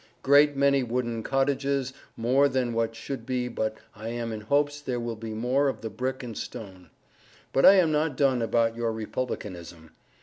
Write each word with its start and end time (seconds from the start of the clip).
Great 0.23 0.55
many 0.57 0.81
wooden 0.81 1.23
codages 1.23 1.93
more 2.17 2.49
than 2.49 2.73
what 2.73 2.95
should 2.95 3.23
be 3.23 3.47
but 3.47 3.77
I 3.95 4.09
am 4.09 4.31
in 4.31 4.41
hopes 4.41 4.81
there 4.81 4.99
will 4.99 5.15
be 5.15 5.35
more 5.35 5.67
of 5.67 5.81
the 5.81 5.91
Brick 5.91 6.23
and 6.23 6.35
Stonn. 6.35 6.89
But 7.53 7.67
I 7.67 7.75
am 7.75 7.91
not 7.91 8.17
done 8.17 8.41
about 8.41 8.75
your 8.75 8.91
Republicanism. 8.91 9.91